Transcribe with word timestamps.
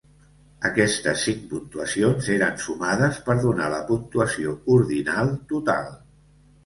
Aquestes 0.69 1.25
cinc 1.27 1.43
puntuacions 1.51 2.29
eren 2.37 2.57
sumades 2.65 3.19
per 3.29 3.37
donar 3.47 3.69
la 3.75 3.83
puntuació 3.93 4.57
ordinal 4.79 5.31
total. 5.53 5.93